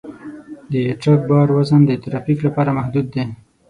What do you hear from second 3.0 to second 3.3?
دی.